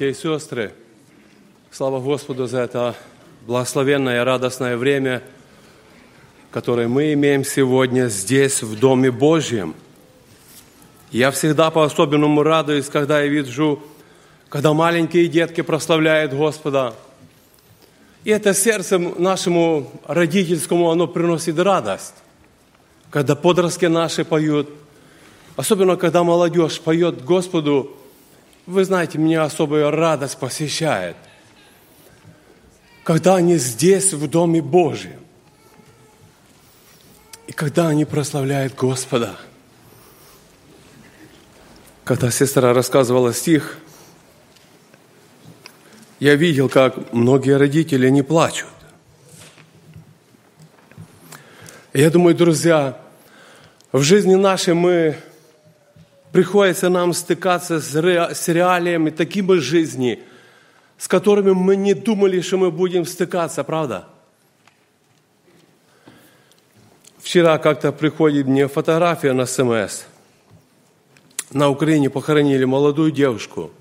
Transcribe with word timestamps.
братья 0.00 0.18
и 0.18 0.22
сестры. 0.22 0.72
Слава 1.70 2.00
Господу 2.00 2.46
за 2.46 2.60
это 2.60 2.94
благословенное, 3.46 4.24
радостное 4.24 4.78
время, 4.78 5.22
которое 6.50 6.88
мы 6.88 7.12
имеем 7.12 7.44
сегодня 7.44 8.06
здесь, 8.06 8.62
в 8.62 8.78
Доме 8.78 9.10
Божьем. 9.10 9.74
Я 11.10 11.30
всегда 11.30 11.70
по-особенному 11.70 12.42
радуюсь, 12.42 12.86
когда 12.86 13.20
я 13.20 13.26
вижу, 13.26 13.82
когда 14.48 14.72
маленькие 14.72 15.28
детки 15.28 15.60
прославляют 15.60 16.32
Господа. 16.32 16.94
И 18.24 18.30
это 18.30 18.54
сердцем 18.54 19.16
нашему 19.18 19.92
родительскому 20.06 20.90
оно 20.90 21.08
приносит 21.08 21.58
радость. 21.58 22.14
Когда 23.10 23.36
подростки 23.36 23.84
наши 23.84 24.24
поют, 24.24 24.70
особенно 25.56 25.96
когда 25.96 26.24
молодежь 26.24 26.80
поет 26.80 27.22
Господу, 27.22 27.99
вы 28.70 28.84
знаете, 28.84 29.18
меня 29.18 29.42
особая 29.42 29.90
радость 29.90 30.38
посещает, 30.38 31.16
когда 33.02 33.34
они 33.34 33.56
здесь, 33.56 34.12
в 34.12 34.28
Доме 34.28 34.62
Божьем, 34.62 35.20
и 37.48 37.52
когда 37.52 37.88
они 37.88 38.04
прославляют 38.04 38.76
Господа. 38.76 39.36
Когда 42.04 42.30
сестра 42.30 42.72
рассказывала 42.72 43.34
стих, 43.34 43.78
я 46.20 46.36
видел, 46.36 46.68
как 46.68 47.12
многие 47.12 47.56
родители 47.56 48.08
не 48.08 48.22
плачут. 48.22 48.68
Я 51.92 52.10
думаю, 52.10 52.36
друзья, 52.36 53.00
в 53.90 54.02
жизни 54.02 54.36
нашей 54.36 54.74
мы 54.74 55.16
приходится 56.32 56.88
нам 56.88 57.12
стыкаться 57.12 57.80
с, 57.80 57.94
с 57.94 58.48
реалиями 58.48 59.10
такими 59.10 59.58
жизни, 59.58 60.20
с 60.98 61.08
которыми 61.08 61.52
мы 61.52 61.76
не 61.76 61.94
думали, 61.94 62.40
что 62.40 62.58
мы 62.58 62.70
будем 62.70 63.04
стыкаться, 63.04 63.64
правда? 63.64 64.06
Вчера 67.18 67.58
как-то 67.58 67.92
приходит 67.92 68.46
мне 68.46 68.68
фотография 68.68 69.32
на 69.32 69.46
СМС. 69.46 70.04
На 71.52 71.68
Украине 71.68 72.10
похоронили 72.10 72.64
молодую 72.64 73.10
девушку, 73.10 73.72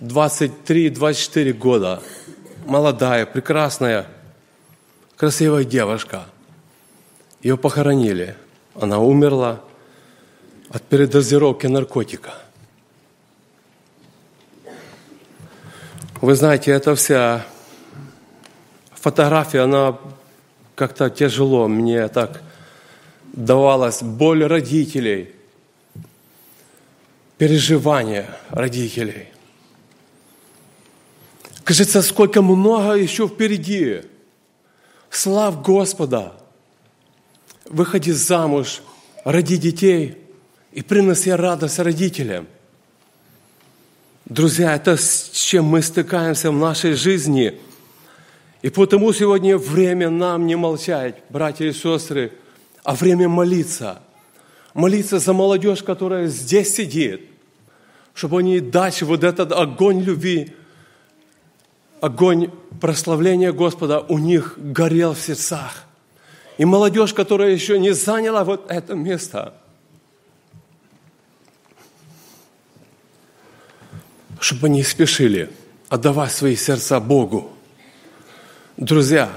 23-24 0.00 1.52
года, 1.52 2.02
молодая, 2.64 3.26
прекрасная, 3.26 4.06
красивая 5.16 5.64
девушка. 5.64 6.24
Ее 7.42 7.56
похоронили. 7.56 8.36
Она 8.74 9.00
умерла– 9.00 9.60
от 10.72 10.82
передозировки 10.84 11.66
наркотика. 11.66 12.34
Вы 16.20 16.34
знаете, 16.34 16.70
эта 16.70 16.94
вся 16.94 17.44
фотография, 18.94 19.60
она 19.60 19.98
как-то 20.74 21.10
тяжело 21.10 21.68
мне 21.68 22.08
так 22.08 22.42
давалась. 23.32 24.02
Боль 24.02 24.44
родителей, 24.44 25.34
переживания 27.36 28.34
родителей. 28.48 29.28
Кажется, 31.64 32.00
сколько 32.02 32.40
много 32.40 32.94
еще 32.94 33.28
впереди. 33.28 34.02
Слав 35.10 35.62
Господа! 35.62 36.32
Выходи 37.66 38.12
замуж, 38.12 38.80
роди 39.24 39.58
детей– 39.58 40.16
и 40.72 40.82
приноси 40.82 41.30
радость 41.30 41.78
родителям. 41.78 42.46
Друзья, 44.24 44.74
это 44.74 44.96
с 44.96 45.30
чем 45.32 45.66
мы 45.66 45.82
стыкаемся 45.82 46.50
в 46.50 46.56
нашей 46.56 46.94
жизни. 46.94 47.60
И 48.62 48.70
потому 48.70 49.12
сегодня 49.12 49.58
время 49.58 50.08
нам 50.08 50.46
не 50.46 50.56
молчать, 50.56 51.16
братья 51.28 51.66
и 51.66 51.72
сестры, 51.72 52.32
а 52.84 52.94
время 52.94 53.28
молиться. 53.28 54.00
Молиться 54.72 55.18
за 55.18 55.32
молодежь, 55.34 55.82
которая 55.82 56.28
здесь 56.28 56.74
сидит, 56.74 57.28
чтобы 58.14 58.38
они 58.38 58.60
дальше 58.60 59.04
вот 59.04 59.24
этот 59.24 59.52
огонь 59.52 60.00
любви, 60.00 60.54
огонь 62.00 62.50
прославления 62.80 63.52
Господа 63.52 64.00
у 64.00 64.18
них 64.18 64.54
горел 64.56 65.12
в 65.12 65.20
сердцах. 65.20 65.84
И 66.56 66.64
молодежь, 66.64 67.12
которая 67.12 67.50
еще 67.50 67.78
не 67.78 67.92
заняла 67.92 68.44
вот 68.44 68.70
это 68.70 68.94
место– 68.94 69.54
чтобы 74.42 74.66
они 74.66 74.82
спешили 74.82 75.50
отдавать 75.88 76.32
свои 76.32 76.56
сердца 76.56 76.98
Богу. 76.98 77.52
Друзья, 78.76 79.30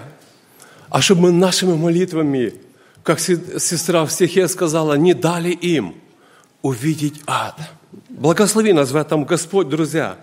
а 0.89 0.99
чтобы 0.99 1.21
мы 1.21 1.31
нашими 1.31 1.75
молитвами, 1.75 2.55
как 3.03 3.19
сестра 3.19 4.03
в 4.05 4.11
стихе 4.11 4.47
сказала, 4.47 4.95
не 4.95 5.13
дали 5.13 5.51
им 5.51 5.95
увидеть 6.63 7.21
ад. 7.27 7.55
Благослови 8.09 8.73
нас 8.73 8.89
в 8.89 8.95
этом 8.95 9.25
Господь, 9.25 9.69
друзья. 9.69 10.17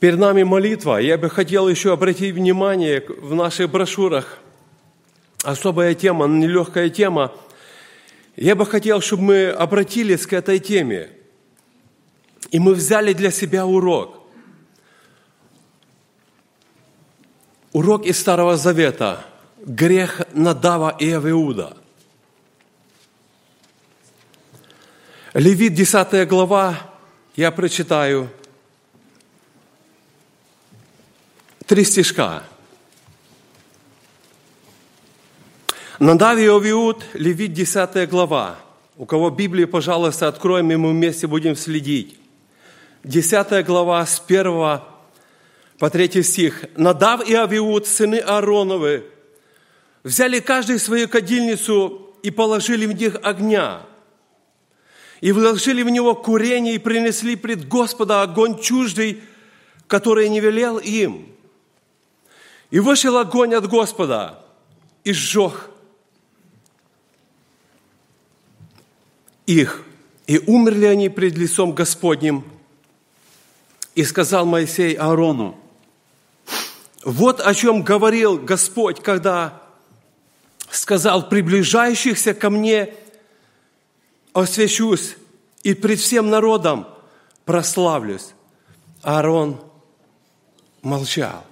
Перед 0.00 0.18
нами 0.18 0.42
молитва. 0.44 0.96
Я 0.96 1.18
бы 1.18 1.28
хотел 1.28 1.68
еще 1.68 1.92
обратить 1.92 2.34
внимание 2.34 3.04
в 3.20 3.34
наших 3.34 3.70
брошюрах. 3.70 4.38
Особая 5.42 5.94
тема, 5.94 6.26
нелегкая 6.26 6.88
тема. 6.88 7.32
Я 8.36 8.54
бы 8.54 8.64
хотел, 8.64 9.02
чтобы 9.02 9.22
мы 9.22 9.48
обратились 9.50 10.26
к 10.26 10.32
этой 10.32 10.60
теме– 10.60 11.10
и 12.50 12.58
мы 12.58 12.74
взяли 12.74 13.12
для 13.12 13.30
себя 13.30 13.66
урок. 13.66 14.18
Урок 17.72 18.06
из 18.06 18.18
Старого 18.18 18.56
Завета. 18.56 19.24
Грех 19.64 20.22
Надава 20.32 20.96
и 20.98 21.10
Авиуда. 21.10 21.76
Левит, 25.34 25.74
10 25.74 26.26
глава, 26.26 26.78
я 27.36 27.50
прочитаю. 27.50 28.30
Три 31.66 31.84
стишка. 31.84 32.44
Надав 35.98 36.38
и 36.38 36.46
Авиуд, 36.46 37.04
Левит, 37.12 37.52
10 37.52 38.08
глава. 38.08 38.58
У 38.96 39.04
кого 39.04 39.30
Библия, 39.30 39.66
пожалуйста, 39.66 40.28
откроем, 40.28 40.70
и 40.70 40.76
мы 40.76 40.90
вместе 40.90 41.26
будем 41.26 41.54
следить. 41.54 42.17
10 43.04 43.64
глава 43.64 44.04
с 44.04 44.20
1 44.26 44.80
по 45.78 45.90
3 45.90 46.22
стих. 46.22 46.64
«Надав 46.76 47.28
и 47.28 47.34
Авиуд, 47.34 47.86
сыны 47.86 48.16
Аароновы, 48.16 49.04
взяли 50.02 50.40
каждый 50.40 50.78
свою 50.78 51.08
кадильницу 51.08 52.14
и 52.22 52.30
положили 52.30 52.86
в 52.86 52.92
них 52.92 53.16
огня, 53.22 53.82
и 55.20 55.30
вложили 55.30 55.82
в 55.82 55.90
него 55.90 56.14
курение 56.16 56.74
и 56.74 56.78
принесли 56.78 57.36
пред 57.36 57.68
Господа 57.68 58.22
огонь 58.22 58.60
чуждый, 58.60 59.22
который 59.86 60.28
не 60.28 60.40
велел 60.40 60.78
им. 60.78 61.28
И 62.70 62.80
вышел 62.80 63.16
огонь 63.16 63.54
от 63.54 63.68
Господа 63.68 64.44
и 65.04 65.12
сжег 65.12 65.70
их, 69.46 69.82
и 70.26 70.38
умерли 70.46 70.84
они 70.84 71.08
пред 71.08 71.38
лицом 71.38 71.72
Господним– 71.72 72.44
и 73.98 74.04
сказал 74.04 74.46
Моисей 74.46 74.94
Аарону, 74.94 75.58
вот 77.02 77.40
о 77.40 77.52
чем 77.52 77.82
говорил 77.82 78.38
Господь, 78.38 79.02
когда 79.02 79.60
сказал, 80.70 81.28
приближающихся 81.28 82.32
ко 82.32 82.48
мне 82.48 82.94
освящусь 84.32 85.16
и 85.64 85.74
пред 85.74 85.98
всем 85.98 86.30
народом 86.30 86.86
прославлюсь. 87.44 88.34
Аарон 89.02 89.60
молчал. 90.82 91.44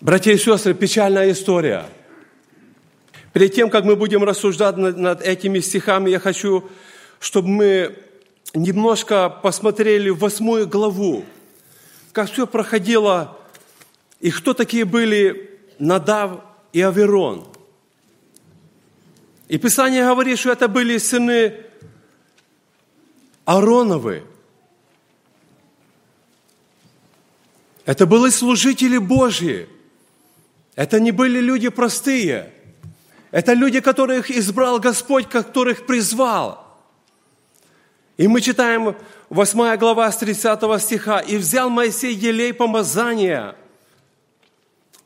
Братья 0.00 0.32
и 0.32 0.38
сестры, 0.38 0.72
печальная 0.72 1.32
история. 1.32 1.84
Перед 3.34 3.54
тем, 3.54 3.68
как 3.68 3.84
мы 3.84 3.94
будем 3.94 4.24
рассуждать 4.24 4.78
над, 4.78 5.20
этими 5.20 5.60
стихами, 5.60 6.08
я 6.08 6.18
хочу, 6.18 6.66
чтобы 7.20 7.48
мы 7.48 7.98
немножко 8.54 9.30
посмотрели 9.30 10.10
восьмую 10.10 10.68
главу, 10.68 11.24
как 12.12 12.30
все 12.30 12.46
проходило, 12.46 13.38
и 14.20 14.30
кто 14.30 14.54
такие 14.54 14.84
были 14.84 15.60
Надав 15.78 16.40
и 16.72 16.80
Аверон. 16.80 17.46
И 19.48 19.58
Писание 19.58 20.04
говорит, 20.06 20.38
что 20.38 20.52
это 20.52 20.68
были 20.68 20.98
сыны 20.98 21.54
Аароновы. 23.44 24.22
Это 27.84 28.06
были 28.06 28.30
служители 28.30 28.98
Божьи. 28.98 29.68
Это 30.76 31.00
не 31.00 31.10
были 31.10 31.40
люди 31.40 31.68
простые. 31.68 32.52
Это 33.30 33.54
люди, 33.54 33.80
которых 33.80 34.30
избрал 34.30 34.78
Господь, 34.78 35.28
которых 35.28 35.86
призвал– 35.86 36.60
И 38.22 38.28
мы 38.28 38.40
читаем 38.40 38.94
8 39.30 39.76
глава 39.78 40.08
с 40.12 40.18
30 40.18 40.80
стиха. 40.80 41.18
«И 41.18 41.36
взял 41.36 41.68
Моисей 41.68 42.14
елей 42.14 42.54
помазания 42.54 43.56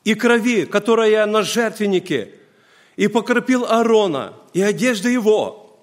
и 0.05 0.15
крови, 0.15 0.67
которая 0.67 1.25
на 1.25 1.41
жертвеннике, 1.41 2.35
и 2.97 3.09
покропил 3.09 3.65
Аарона 3.65 4.35
и 4.53 4.61
одежды 4.61 5.09
его, 5.09 5.79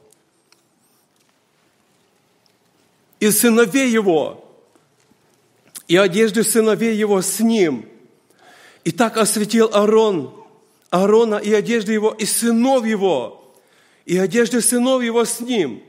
и 3.20 3.32
сыновей 3.32 3.90
его, 3.90 4.48
и 5.88 5.98
одежды 5.98 6.44
сыновей 6.44 6.96
его 6.96 7.24
с 7.24 7.40
ним. 7.40 7.90
И 8.84 8.92
так 8.92 9.18
осветил 9.18 9.72
Аарон, 9.74 10.36
Аарона 10.92 11.38
и 11.38 11.52
одежды 11.52 11.94
его, 11.94 12.12
и 12.12 12.26
сынов 12.26 12.86
его, 12.86 13.56
и 14.06 14.20
одежды 14.20 14.62
сынов 14.62 15.02
его 15.02 15.26
с 15.26 15.40
ним. 15.40 15.82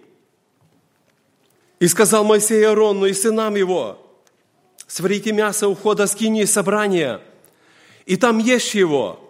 И 1.84 1.86
сказал 1.86 2.24
Моисей 2.24 2.66
Аарону 2.66 3.04
и 3.04 3.12
сынам 3.12 3.56
его, 3.56 3.98
сварите 4.86 5.34
мясо 5.34 5.68
у 5.68 5.74
входа 5.74 6.06
скини 6.06 6.46
собрания, 6.46 7.20
и 8.06 8.16
там 8.16 8.38
ешь 8.38 8.70
его, 8.70 9.20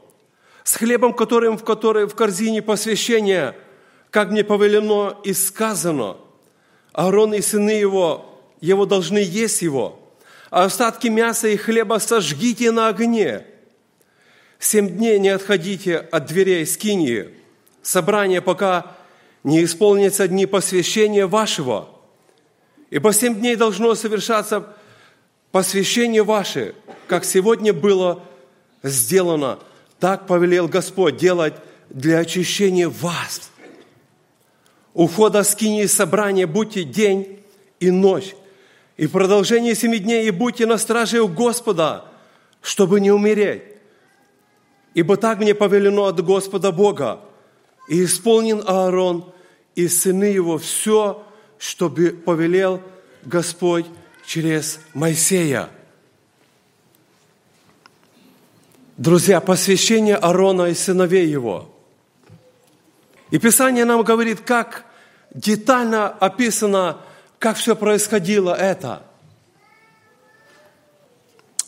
с 0.63 0.77
хлебом, 0.77 1.15
которым 1.15 1.59
в 1.59 1.65
которой 1.65 2.07
в 2.07 2.15
корзине 2.15 2.63
посвящения, 2.63 3.57
как 4.11 4.31
мне 4.31 4.45
повелено 4.45 5.19
и 5.25 5.33
сказано. 5.33 6.17
Аарон 6.93 7.35
и 7.35 7.41
сыны 7.41 7.71
его, 7.71 8.41
его 8.61 8.87
должны 8.87 9.19
есть 9.19 9.63
его, 9.63 9.99
а 10.53 10.63
остатки 10.63 11.09
мяса 11.09 11.49
и 11.49 11.57
хлеба 11.57 11.99
сожгите 11.99 12.71
на 12.71 12.87
огне. 12.87 13.45
Семь 14.61 14.91
дней 14.91 15.19
не 15.19 15.31
отходите 15.31 15.97
от 15.97 16.27
дверей 16.27 16.65
скинии, 16.67 17.31
собрания, 17.83 18.41
пока 18.41 18.95
не 19.43 19.65
исполнятся 19.65 20.29
дни 20.29 20.47
посвящения 20.47 21.27
вашего. 21.27 21.94
Ибо 22.95 23.13
семь 23.13 23.35
дней 23.35 23.57
должно 23.57 23.95
совершаться 23.95 24.67
посвящение 25.51 26.23
ваше, 26.23 26.75
как 27.09 27.27
сегодня 27.27 27.75
было 27.75 28.23
сделано– 28.83 29.59
так 30.05 30.27
повелел 30.27 30.69
Господь 30.69 31.17
делать 31.17 31.55
для 31.89 32.19
очищения 32.19 32.91
вас. 32.91 33.51
У 34.93 35.07
входа 35.07 35.43
скини 35.45 35.87
собрания 35.87 36.47
будьте 36.47 36.85
день 36.85 37.41
и 37.81 37.91
ночь, 37.91 38.35
и 38.99 39.07
продолжение 39.07 39.75
семи 39.75 39.99
дней 39.99 40.27
и 40.27 40.31
будьте 40.31 40.67
на 40.67 40.77
страже 40.77 41.23
у 41.23 41.29
Господа, 41.29 42.05
чтобы 42.61 43.01
не 43.01 43.11
умереть. 43.11 43.63
Ибо 44.93 45.17
так 45.17 45.39
мне 45.39 45.55
повелено 45.55 46.05
от 46.05 46.23
Господа 46.23 46.71
Бога, 46.71 47.21
и 47.89 48.05
исполнен 48.05 48.63
Аарон 48.67 49.33
и 49.75 49.89
сыны 49.89 50.25
его 50.25 50.59
все, 50.59 51.25
что 51.65 51.89
повелел 51.89 52.83
Господь 53.25 53.87
через 54.27 54.81
Моисея. 54.93 55.71
Друзья, 58.99 59.41
посвящение 59.41 60.17
Аарона 60.17 60.67
и 60.67 60.75
сыновей 60.75 61.27
его. 61.27 61.71
И 63.31 63.39
Писание 63.39 63.87
нам 63.87 64.03
говорит, 64.03 64.41
как 64.41 64.85
детально 65.33 66.09
описано, 66.09 66.99
как 67.39 67.57
все 67.57 67.75
происходило 67.75 68.55
это. 68.55 69.03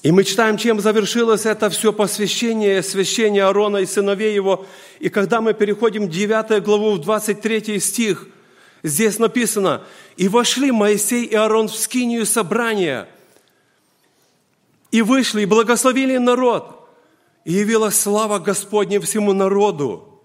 И 0.02 0.12
мы 0.12 0.24
читаем, 0.24 0.58
чем 0.58 0.78
завершилось 0.78 1.46
это 1.46 1.70
все 1.70 1.90
посвящение, 1.94 2.82
священие 2.82 3.44
Аарона 3.44 3.78
и 3.78 3.86
сыновей 3.86 4.34
его. 4.34 4.66
И 5.00 5.08
когда 5.08 5.40
мы 5.40 5.54
переходим 5.54 6.08
в 6.08 6.10
9 6.10 6.62
главу, 6.62 6.92
в 6.92 7.00
23 7.00 7.80
стих, 7.80 8.28
здесь 8.88 9.18
написано, 9.18 9.82
«И 10.16 10.28
вошли 10.28 10.70
Моисей 10.70 11.24
и 11.24 11.34
Аарон 11.34 11.68
в 11.68 11.76
скинию 11.76 12.24
собрания, 12.24 13.08
и 14.90 15.02
вышли, 15.02 15.42
и 15.42 15.46
благословили 15.46 16.16
народ, 16.16 16.88
и 17.44 17.52
явилась 17.52 17.98
слава 17.98 18.38
Господня 18.38 19.00
всему 19.00 19.32
народу. 19.32 20.22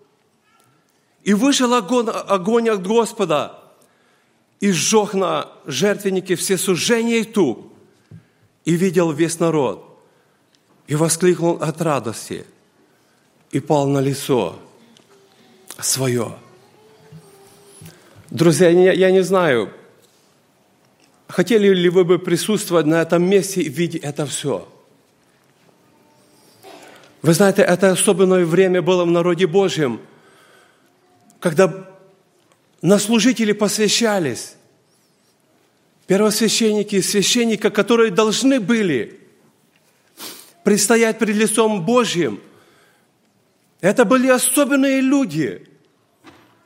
И 1.24 1.34
вышел 1.34 1.74
огонь, 1.74 2.10
огонь 2.10 2.70
от 2.70 2.86
Господа, 2.86 3.60
и 4.60 4.72
сжег 4.72 5.14
на 5.14 5.52
жертвеннике 5.66 6.36
все 6.36 6.58
сужения 6.58 7.18
и 7.18 7.24
тук, 7.24 7.68
и 8.64 8.76
видел 8.76 9.12
весь 9.12 9.40
народ, 9.40 10.00
и 10.88 10.96
воскликнул 10.96 11.58
от 11.62 11.82
радости, 11.82 12.46
и 13.52 13.60
пал 13.60 13.88
на 13.88 14.00
лицо 14.00 14.58
свое. 15.80 16.38
Друзья, 18.32 18.70
я 18.70 19.12
не 19.12 19.22
знаю, 19.22 19.72
хотели 21.28 21.68
ли 21.68 21.90
вы 21.90 22.04
бы 22.04 22.18
присутствовать 22.18 22.88
на 22.88 23.02
этом 23.04 23.24
месте 23.24 23.62
и 23.62 23.70
видеть 23.70 24.02
это 24.04 24.26
все– 24.26 24.68
вы 27.22 27.34
знаете, 27.34 27.62
это 27.62 27.92
особенное 27.92 28.46
время 28.46 28.82
было 28.82 29.06
в 29.06 29.12
народе 29.12 29.46
Божьем, 29.46 30.02
когда 31.40 31.88
на 32.82 32.98
служители 32.98 33.52
посвящались. 33.52 34.56
Первосвященники, 36.08 37.00
священники, 37.00 37.70
которые 37.70 38.12
должны 38.12 38.60
были 38.60 39.20
предстоять 40.64 41.20
пред 41.20 41.36
лицом 41.36 41.86
Божьим. 41.86 42.42
Это 43.82 44.04
были 44.04 44.28
особенные 44.28 45.00
люди, 45.00 45.68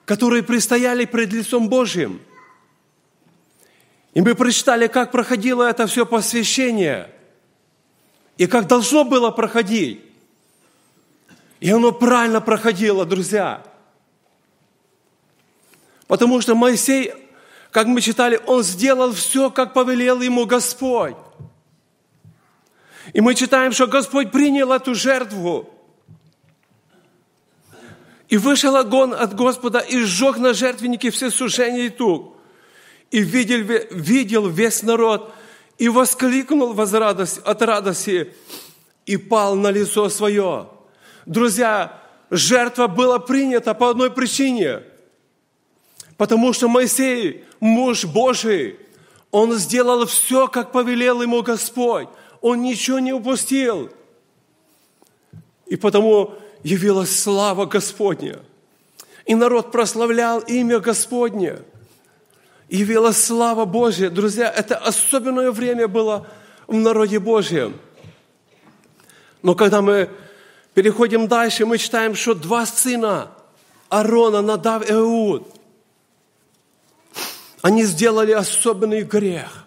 которые 0.06 0.44
предстояли 0.44 1.06
пред 1.06 1.34
лицом 1.34 1.68
Божьим. 1.68 2.22
И 4.13 4.22
мы 4.22 4.36
прочитали, 4.36 4.88
как 4.88 5.12
проходило 5.12 5.63
это 5.63 5.88
все 5.88 6.06
посвящение, 6.06 7.12
и 8.38 8.48
как 8.48 8.68
должно 8.68 9.04
было 9.04 9.31
проходить. 9.31 10.02
И 11.60 11.69
оно 11.69 11.92
правильно 11.92 12.40
проходило, 12.42 13.06
друзья. 13.06 13.63
Потому 16.07 16.40
что 16.40 16.54
Моисей, 16.54 17.14
как 17.71 17.88
мы 17.88 18.02
читали, 18.02 18.40
он 18.45 18.64
сделал 18.64 19.12
все, 19.14 19.50
как 19.50 19.74
повелел 19.74 20.21
ему 20.21 20.45
Господь. 20.45 21.16
И 23.14 23.21
мы 23.21 23.35
читаем, 23.35 23.71
что 23.71 23.88
Господь 23.88 24.31
принял 24.31 24.71
эту 24.71 24.94
жертву. 24.94 25.74
И 28.35 28.37
вышел 28.37 28.75
огонь 28.75 29.13
от 29.13 29.33
Господа 29.33 29.80
и 29.80 29.97
сжег 29.99 30.39
на 30.39 30.54
жертвеннике 30.54 31.09
все 31.09 31.31
сужения 31.31 31.85
и 31.85 31.89
тук. 31.89 32.35
И 33.09 33.21
видел, 33.21 33.59
видел 33.92 34.49
весь 34.49 34.83
народ, 34.83 35.33
и 35.77 35.87
воскликнул 35.87 36.73
возрадость, 36.73 37.37
от 37.45 37.61
радости, 37.61 38.33
и 39.06 39.15
пал 39.15 39.56
на 39.56 39.71
лицо 39.71 40.09
свое. 40.09 40.68
Друзья, 41.25 41.97
жертва 42.30 42.87
была 42.87 43.19
принята 43.19 43.73
по 43.73 43.92
одной 43.92 44.11
причине. 44.11 44.81
Потому 46.18 46.51
что 46.51 46.68
Моисей, 46.68 47.45
муж 47.61 48.04
Божий, 48.04 48.77
он 49.31 49.54
сделал 49.54 50.06
все, 50.07 50.49
как 50.49 50.73
повелел 50.73 51.21
ему 51.21 51.42
Господь. 51.42 52.09
Он 52.42 52.61
ничего 52.61 52.99
не 52.99 53.13
упустил. 53.13 53.92
И 55.68 55.77
потому 55.77 56.35
явилась 56.66 57.18
слава 57.18 57.66
Господня. 57.66 58.40
И 59.26 59.36
народ 59.36 59.72
прославлял 59.72 60.40
имя 60.40 60.80
Господне. 60.80 61.60
Явилась 62.68 63.24
слава 63.24 63.64
Божья. 63.66 64.10
Друзья, 64.10 64.50
это 64.50 64.76
особенное 64.76 65.52
время 65.52 65.88
было 65.88 66.28
в 66.68 66.74
народе 66.76 67.19
Божьем. 67.19 67.80
Но 69.42 69.56
когда 69.56 69.81
мы 69.81 70.10
Переходим 70.76 71.30
дальше, 71.30 71.66
мы 71.66 71.78
читаем, 71.78 72.16
что 72.16 72.34
два 72.34 72.66
сына 72.66 73.31
Арона, 73.88 74.42
Надав 74.42 74.88
и 74.88 74.92
Иуд, 74.92 75.48
они 77.62 77.86
сделали 77.86 78.34
особенный 78.34 79.04
грех. 79.04 79.66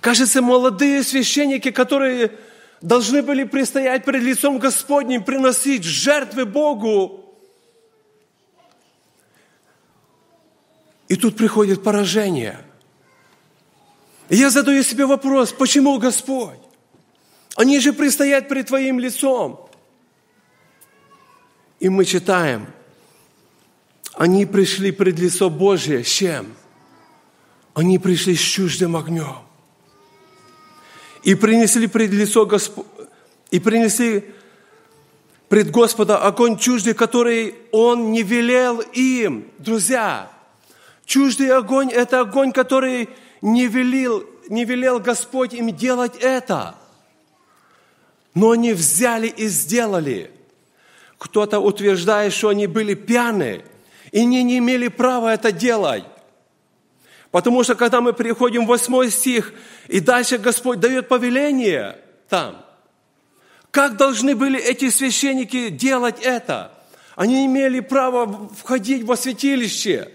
Кажется, 0.00 0.40
молодые 0.40 1.02
священники, 1.02 1.70
которые 1.70 2.32
должны 2.80 3.22
были 3.22 3.44
предстоять 3.44 4.04
перед 4.04 4.22
лицом 4.22 4.58
Господним, 4.58 5.24
приносить 5.24 5.84
жертвы 5.84 6.44
Богу. 6.44 7.24
И 11.08 11.16
тут 11.16 11.36
приходит 11.36 11.82
поражение. 11.82 12.60
И 14.28 14.36
я 14.36 14.50
задаю 14.50 14.82
себе 14.82 15.06
вопрос, 15.06 15.52
почему 15.52 15.98
Господь? 15.98 16.58
Они 17.56 17.80
же 17.80 17.92
предстоят 17.92 18.48
перед 18.48 18.66
Твоим 18.66 19.00
лицом. 19.00 19.68
И 21.80 21.88
мы 21.88 22.04
читаем, 22.04 22.66
они 24.14 24.46
пришли 24.46 24.90
пред 24.90 25.18
лицо 25.18 25.48
Божие 25.48 26.04
с 26.04 26.08
чем? 26.08 26.54
Они 27.74 27.98
пришли 27.98 28.34
с 28.34 28.40
чуждым 28.40 28.96
огнем. 28.96 29.47
И 31.22 31.34
принесли 31.34 31.86
пред 31.86 32.12
лицо 32.12 32.46
Госп... 32.46 32.78
и 33.50 33.60
принесли 33.60 34.24
пред 35.48 35.70
Господа 35.70 36.18
огонь 36.18 36.58
чуждый, 36.58 36.94
который 36.94 37.54
Он 37.72 38.12
не 38.12 38.22
велел 38.22 38.80
им. 38.80 39.50
Друзья, 39.58 40.30
Чуждый 41.08 41.48
огонь– 41.48 41.90
это 41.92 42.20
огонь, 42.20 42.52
который 42.52 43.08
не 43.40 43.66
велел, 43.66 44.24
не 44.50 44.66
велел 44.66 45.00
Господь 45.00 45.54
им 45.54 45.74
делать 45.74 46.18
это. 46.20 46.74
Но 48.34 48.50
они 48.50 48.74
взяли 48.74 49.26
и 49.26 49.48
сделали. 49.48 50.30
Кто-то 51.16 51.60
утверждает, 51.60 52.34
что 52.34 52.50
они 52.50 52.66
были 52.66 52.92
пьяны, 52.92 53.62
и 54.12 54.20
они 54.20 54.44
не 54.44 54.58
имели 54.58 54.88
права 54.88 55.32
это 55.32 55.50
делать. 55.50 56.04
Потому 57.30 57.62
что 57.62 57.74
когда 57.74 58.00
мы 58.00 58.12
переходим 58.12 58.64
в 58.64 58.68
8 58.68 59.10
стих, 59.10 59.52
и 59.86 60.00
дальше 60.00 60.38
Господь 60.38 60.80
дает 60.80 61.08
повеление 61.08 61.98
там, 62.28 62.64
как 63.70 63.96
должны 63.96 64.34
были 64.34 64.58
эти 64.58 64.88
священники 64.88 65.68
делать 65.68 66.20
это? 66.22 66.72
Они 67.16 67.44
имели 67.44 67.80
право 67.80 68.48
входить 68.56 69.02
во 69.04 69.16
святилище. 69.16 70.10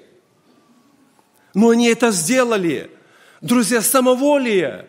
Но 1.53 1.70
они 1.70 1.88
это 1.88 2.12
сделали. 2.12 2.89
Друзья, 3.41 3.82
самоволие, 3.82 4.88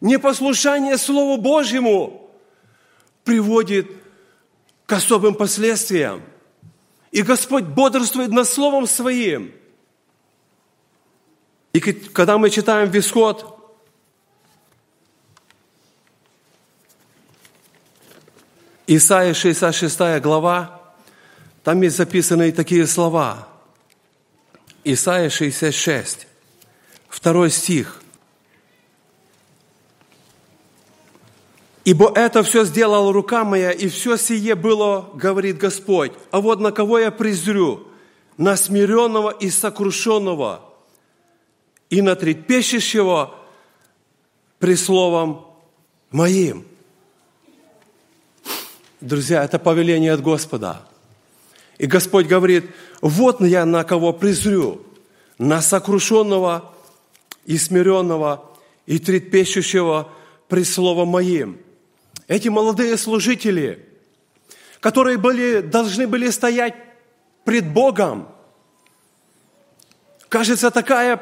непослушание 0.00 0.98
Слову 0.98 1.40
Божьему 1.40 2.30
приводит 3.24 3.90
к 4.84 4.92
особым 4.92 5.34
последствиям. 5.34 6.22
И 7.10 7.22
Господь 7.22 7.64
бодрствует 7.64 8.30
над 8.30 8.46
Словом 8.46 8.86
Своим. 8.86 9.54
И 11.76 11.80
когда 11.80 12.38
мы 12.38 12.48
читаем 12.48 12.88
в 12.88 12.90
Исайя 18.86 19.34
66 19.34 20.22
глава, 20.22 20.80
там 21.64 21.82
есть 21.82 21.98
записаны 21.98 22.50
такие 22.52 22.86
слова. 22.86 23.46
Исайя 24.84 25.28
66, 25.28 26.26
второй 27.10 27.50
стих. 27.50 28.00
«Ибо 31.84 32.10
это 32.14 32.42
все 32.42 32.64
сделала 32.64 33.12
рука 33.12 33.44
моя, 33.44 33.70
и 33.70 33.88
все 33.88 34.16
сие 34.16 34.54
было, 34.54 35.10
говорит 35.12 35.58
Господь. 35.58 36.12
А 36.30 36.40
вот 36.40 36.58
на 36.58 36.72
кого 36.72 36.98
я 37.00 37.10
презрю? 37.10 37.86
На 38.38 38.56
смиренного 38.56 39.28
и 39.28 39.50
сокрушенного, 39.50 40.62
и 41.90 42.02
на 42.02 42.16
трепещущего 42.16 43.34
словом 44.74 45.46
моим». 46.10 46.66
Друзья, 49.00 49.44
это 49.44 49.58
повеление 49.58 50.12
от 50.12 50.22
Господа. 50.22 50.82
И 51.78 51.86
Господь 51.86 52.26
говорит, 52.26 52.70
вот 53.02 53.40
я 53.42 53.66
на 53.66 53.84
кого 53.84 54.12
презрю, 54.12 54.84
на 55.38 55.60
сокрушенного 55.60 56.72
и 57.44 57.58
смиренного 57.58 58.50
и 58.86 58.98
трепещущего 58.98 60.10
при 60.48 60.64
словом 60.64 61.08
моим. 61.08 61.58
Эти 62.26 62.48
молодые 62.48 62.96
служители, 62.96 63.86
которые 64.80 65.18
были, 65.18 65.60
должны 65.60 66.06
были 66.06 66.30
стоять 66.30 66.74
пред 67.44 67.70
Богом, 67.70 68.28
кажется, 70.28 70.70
такая 70.70 71.20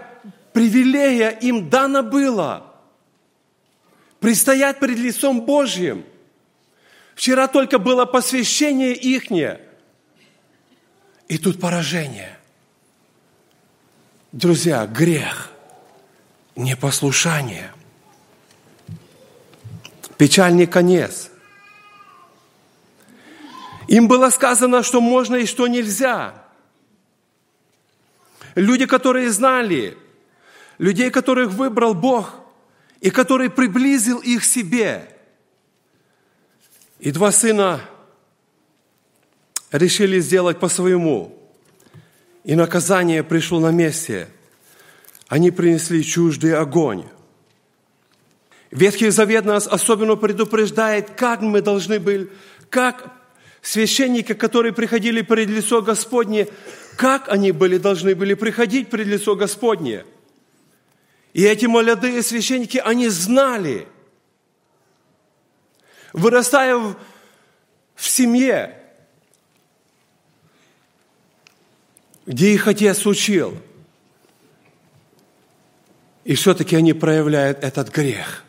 привилегия 0.54 1.30
им 1.30 1.68
дана 1.68 2.02
была 2.02 2.72
предстоять 4.20 4.78
пред 4.78 4.98
лицом 4.98 5.42
Божьим. 5.42 6.06
Вчера 7.16 7.48
только 7.48 7.78
было 7.78 8.06
посвящение 8.06 8.94
ихнее, 8.94 9.60
и 11.28 11.38
тут 11.38 11.60
поражение. 11.60 12.38
Друзья, 14.30 14.86
грех, 14.86 15.50
непослушание, 16.54 17.72
печальный 20.16 20.66
конец. 20.66 21.30
Им 23.88 24.06
было 24.06 24.30
сказано, 24.30 24.84
что 24.84 25.00
можно 25.00 25.36
и 25.36 25.46
что 25.46 25.66
нельзя. 25.66 26.34
Люди, 28.54 28.86
которые 28.86 29.30
знали, 29.30 29.98
людей, 30.78 31.10
которых 31.10 31.50
выбрал 31.50 31.94
Бог, 31.94 32.34
и 33.00 33.10
который 33.10 33.50
приблизил 33.50 34.18
их 34.18 34.44
себе. 34.44 35.08
И 37.00 37.10
два 37.10 37.32
сына 37.32 37.82
решили 39.72 40.20
сделать 40.20 40.58
по-своему. 40.58 41.38
И 42.44 42.54
наказание 42.54 43.22
пришло 43.22 43.60
на 43.60 43.70
месте. 43.70 44.28
Они 45.28 45.50
принесли 45.50 46.02
чуждый 46.02 46.54
огонь. 46.54 47.04
Ветхий 48.70 49.10
Завет 49.10 49.44
нас 49.44 49.66
особенно 49.66 50.16
предупреждает, 50.16 51.10
как 51.10 51.42
мы 51.42 51.60
должны 51.60 52.00
были, 52.00 52.30
как 52.70 53.12
священники, 53.62 54.32
которые 54.34 54.72
приходили 54.72 55.22
пред 55.22 55.48
лицо 55.48 55.80
Господне, 55.80 56.48
как 56.96 57.28
они 57.28 57.52
были, 57.52 57.78
должны 57.78 58.14
были 58.14 58.34
приходить 58.34 58.88
пред 58.88 59.06
лицо 59.06 59.36
Господне. 59.36 60.04
И 61.34 61.42
эти 61.42 61.66
молодые 61.66 62.22
священники, 62.22 62.78
они 62.78 63.08
знали, 63.08 63.88
вырастая 66.12 66.76
в, 66.76 66.96
семье, 67.96 68.78
где 72.24 72.54
их 72.54 72.68
отец 72.68 73.04
учил. 73.04 73.58
И 76.22 76.36
все-таки 76.36 76.76
они 76.76 76.92
проявляют 76.92 77.64
этот 77.64 77.92
грех. 77.92 78.44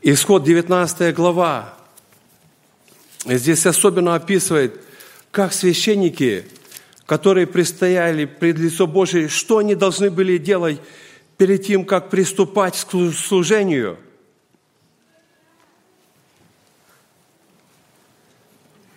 Исход 0.00 0.44
19 0.44 1.14
глава. 1.14 1.74
Здесь 3.26 3.66
особенно 3.66 4.14
описывает, 4.14 4.82
как 5.30 5.52
священники, 5.52 6.46
которые 7.04 7.46
предстояли 7.46 8.24
пред 8.24 8.58
лицо 8.58 8.86
Божие, 8.86 9.28
что 9.28 9.58
они 9.58 9.74
должны 9.74 10.10
были 10.10 10.38
делать 10.38 10.80
перед 11.40 11.64
тем, 11.64 11.86
как 11.86 12.10
приступать 12.10 12.76
к 12.84 12.90
служению. 13.14 13.96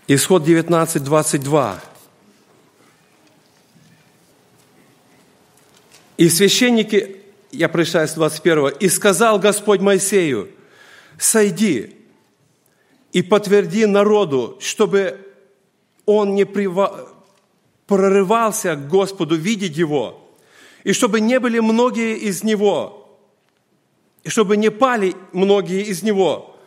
Исход 0.10 0.44
19, 0.44 1.02
22. 1.02 1.82
И 6.18 6.28
священники, 6.28 7.22
я 7.54 7.70
прочитаю 7.70 8.10
с 8.10 8.14
21, 8.16 8.74
«И 8.78 8.90
сказал 8.90 9.40
Господь 9.40 9.80
Моисею, 9.80 10.50
сойди 11.18 11.96
и 13.14 13.22
подтверди 13.22 13.86
народу, 13.86 14.58
чтобы 14.60 15.18
он 16.06 16.36
не 16.36 16.44
прорывался 17.88 18.76
к 18.76 18.90
Господу 18.90 19.38
видеть 19.38 19.78
Его, 19.78 20.23
и 20.84 20.94
чтобы 20.94 21.20
не 21.22 21.40
были 21.40 21.60
многие 21.60 22.18
из 22.18 22.44
Него, 22.44 23.18
и 24.24 24.30
чтобы 24.30 24.58
не 24.58 24.70
пали 24.72 25.16
многие 25.32 25.84
из 25.84 26.04
Него. 26.04 26.58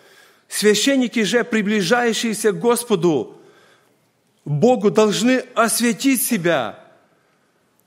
Священники 0.48 1.22
же, 1.22 1.44
приближающиеся 1.44 2.52
к 2.52 2.58
Господу, 2.58 3.38
Богу, 4.44 4.90
должны 4.90 5.44
осветить 5.54 6.22
себя– 6.22 6.80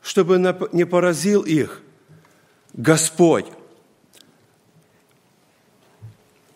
чтобы 0.01 0.37
не 0.71 0.85
поразил 0.85 1.41
их 1.41 1.81
Господь. 2.73 3.45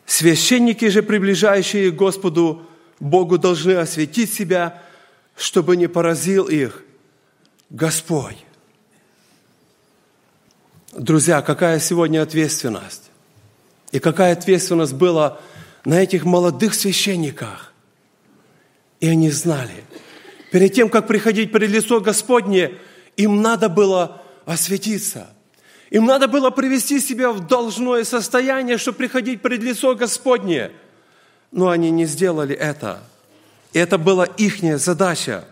Священники 0.05 0.87
же, 0.89 1.01
приближающие 1.01 1.91
к 1.91 1.95
Господу 1.95 2.65
Богу, 2.99 3.37
должны 3.37 3.73
осветить 3.73 4.31
себя, 4.31 4.81
чтобы 5.35 5.75
не 5.75 5.87
поразил 5.87 6.45
их 6.45 6.83
Господь. 7.69 8.37
Друзья, 10.95 11.41
какая 11.41 11.79
сегодня 11.79 12.21
ответственность? 12.21 13.09
И 13.91 13.99
какая 13.99 14.33
ответственность 14.33 14.93
была 14.93 15.39
на 15.85 15.95
этих 15.95 16.23
молодых 16.23 16.75
священниках? 16.75 17.73
И 18.99 19.07
они 19.07 19.31
знали. 19.31 19.83
Перед 20.51 20.73
тем, 20.73 20.89
как 20.89 21.07
приходить 21.07 21.51
пред 21.51 21.71
лицо 21.71 21.99
Господне, 21.99 22.73
им 23.17 23.41
надо 23.41 23.69
было 23.69 24.21
осветиться. 24.45 25.33
Им 25.89 26.05
надо 26.05 26.27
было 26.27 26.51
привести 26.51 26.99
себя 26.99 27.31
в 27.31 27.47
должное 27.47 28.03
состояние, 28.03 28.77
чтобы 28.77 28.99
приходить 28.99 29.41
пред 29.41 29.63
лицо 29.63 29.95
Господне. 29.95 30.71
Но 31.51 31.69
они 31.69 31.89
не 31.89 32.05
сделали 32.05 32.55
это. 32.55 33.03
И 33.73 33.79
это 33.79 33.97
была 33.97 34.25
их 34.25 34.59
задача. 34.79 35.45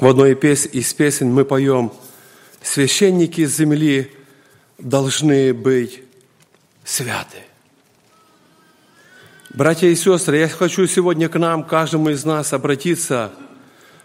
В 0.00 0.06
одной 0.06 0.32
из 0.32 0.94
песен 0.94 1.30
мы 1.30 1.44
поем 1.44 1.92
«Священники 2.62 3.44
земли 3.44 4.10
должны 4.78 5.52
быть 5.52 6.02
святы. 6.82 7.36
Братья 9.50 9.88
и 9.88 9.94
сестры, 9.94 10.38
я 10.38 10.48
хочу 10.48 10.86
сегодня 10.86 11.28
к 11.28 11.38
нам, 11.38 11.64
каждому 11.64 12.08
из 12.08 12.24
нас 12.24 12.54
обратиться, 12.54 13.30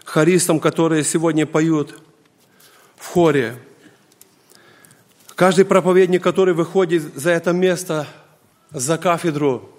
хористам, 0.04 0.60
которые 0.60 1.02
сегодня 1.02 1.46
поют 1.46 1.98
в 2.98 3.06
хоре. 3.06 3.56
Каждый 5.34 5.64
проповедник, 5.64 6.22
который 6.22 6.52
выходит 6.52 7.04
за 7.14 7.30
это 7.30 7.54
место, 7.54 8.06
за 8.70 8.98
кафедру, 8.98 9.70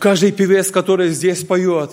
каждый 0.00 0.32
певец, 0.32 0.72
который 0.72 1.10
здесь 1.10 1.44
поет, 1.44 1.92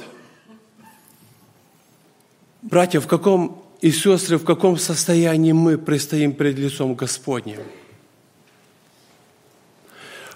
братья, 2.61 2.99
в 2.99 3.07
каком 3.07 3.63
и 3.81 3.91
сестры, 3.91 4.37
в 4.37 4.45
каком 4.45 4.77
состоянии 4.77 5.51
мы 5.51 5.77
предстоим 5.77 6.33
перед 6.33 6.57
лицом 6.57 6.95
Господним? 6.95 7.59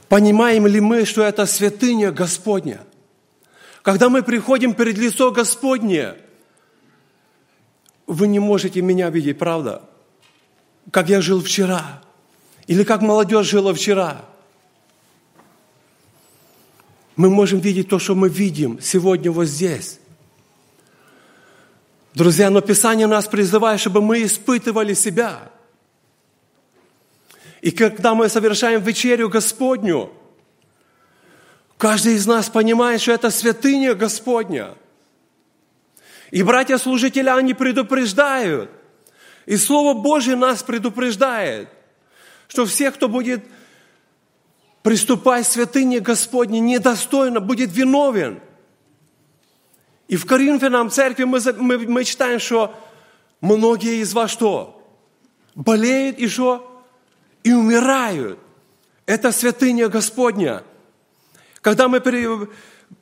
Понимаем 0.07 0.67
ли 0.67 0.79
мы, 0.79 1.05
что 1.05 1.23
это 1.23 1.45
святыня 1.45 2.11
Господня? 2.11 2.81
Когда 3.81 4.09
мы 4.09 4.23
приходим 4.23 4.73
перед 4.73 4.97
лицо 4.97 5.31
Господне, 5.31 6.15
вы 8.05 8.27
не 8.27 8.39
можете 8.39 8.81
меня 8.81 9.09
видеть, 9.09 9.39
правда? 9.39 9.81
Как 10.91 11.09
я 11.09 11.21
жил 11.21 11.41
вчера, 11.41 12.01
или 12.67 12.83
как 12.83 13.01
молодежь 13.01 13.47
жила 13.47 13.73
вчера. 13.73 14.25
Мы 17.15 17.29
можем 17.29 17.59
видеть 17.59 17.89
то, 17.89 17.99
что 17.99 18.15
мы 18.15 18.29
видим 18.29 18.79
сегодня 18.81 19.31
вот 19.31 19.45
здесь. 19.45 19.99
Друзья, 22.13 22.51
но 22.51 22.61
Писание 22.61 23.07
нас 23.07 23.27
призывает, 23.27 23.79
чтобы 23.79 24.01
мы 24.01 24.23
испытывали 24.23 24.93
себя. 24.93 25.51
И 27.61 27.71
когда 27.71 28.13
мы 28.13 28.29
совершаем 28.29 28.81
вечерю 28.81 29.29
Господню, 29.29 30.11
каждый 31.77 32.13
из 32.13 32.27
нас 32.27 32.49
понимает, 32.49 33.01
что 33.01 33.13
это 33.13 33.31
святыня 33.31 33.95
Господня. 33.95 34.75
И 36.29 36.43
братья-служители, 36.43 37.29
они 37.29 37.55
предупреждают. 37.55 38.69
И 39.47 39.57
Слово 39.57 39.99
Божье 39.99 40.35
нас 40.35 40.61
предупреждает, 40.61 41.67
что 42.47 42.65
все, 42.65 42.91
кто 42.91 43.09
будет 43.09 43.43
приступать 44.83 45.47
к 45.47 45.51
святыне 45.51 45.99
Господне 45.99 46.59
недостойно, 46.59 47.39
будет 47.39 47.71
виновен– 47.73 48.39
и 50.13 50.15
в 50.15 50.27
Коринфянам 50.27 50.91
церкви 50.91 51.23
мы, 51.23 51.39
мы, 51.57 51.79
мы 51.79 52.03
читаем, 52.03 52.39
что 52.39 52.75
многие 53.41 53.99
из 53.99 54.13
вас 54.13 54.29
что? 54.29 54.79
Болеют 55.55 56.19
и 56.19 56.27
что? 56.27 56.85
И 57.41 57.51
умирают. 57.51 58.37
Это 59.07 59.31
святыня 59.31 59.89
Господня. 59.89 60.61
Когда 61.61 61.87
мы 61.87 61.99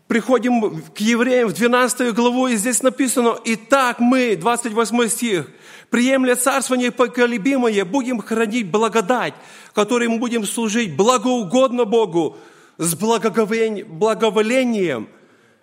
приходим 0.07 0.81
к 0.83 0.99
евреям 0.99 1.49
в 1.49 1.53
12 1.53 2.15
главу, 2.15 2.47
и 2.47 2.55
здесь 2.55 2.81
написано, 2.81 3.37
«Итак 3.43 3.99
мы», 3.99 4.37
28 4.37 5.09
стих, 5.09 5.49
«приемля 5.89 6.37
царство 6.37 6.75
непоколебимое, 6.75 7.83
будем 7.83 8.21
хранить 8.21 8.71
благодать, 8.71 9.33
которой 9.73 10.07
мы 10.07 10.17
будем 10.17 10.45
служить 10.45 10.95
благоугодно 10.95 11.83
Богу, 11.83 12.37
с 12.77 12.95
благоволением 12.95 15.09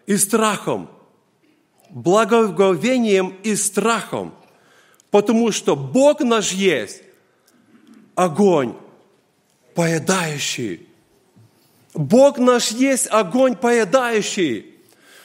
и 0.04 0.18
страхом» 0.18 0.90
благоговением 1.90 3.36
и 3.42 3.56
страхом, 3.56 4.34
потому 5.10 5.52
что 5.52 5.76
Бог 5.76 6.20
наш 6.20 6.52
есть 6.52 7.02
огонь 8.14 8.74
поедающий. 9.74 10.88
Бог 11.94 12.38
наш 12.38 12.70
есть 12.70 13.08
огонь 13.10 13.56
поедающий. 13.56 14.74